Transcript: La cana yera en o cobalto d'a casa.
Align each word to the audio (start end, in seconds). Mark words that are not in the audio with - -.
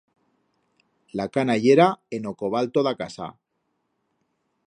La 1.19 1.27
cana 1.35 1.57
yera 1.65 1.87
en 2.19 2.25
o 2.33 2.35
cobalto 2.41 2.85
d'a 2.89 2.95
casa. 3.05 3.31